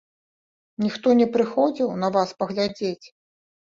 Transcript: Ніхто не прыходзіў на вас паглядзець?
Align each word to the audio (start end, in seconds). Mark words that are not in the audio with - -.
Ніхто 0.85 1.07
не 1.21 1.29
прыходзіў 1.37 1.95
на 2.07 2.13
вас 2.19 2.29
паглядзець? 2.43 3.07